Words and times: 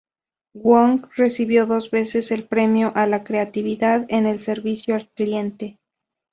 Wong 0.55 1.05
recibió 1.15 1.67
dos 1.67 1.91
veces 1.91 2.31
el 2.31 2.47
Premio 2.47 2.91
a 2.95 3.05
la 3.05 3.23
Creatividad 3.23 4.03
en 4.09 4.25
el 4.25 4.39
Servicio 4.39 4.95
al 4.95 5.07
Cliente. 5.09 5.77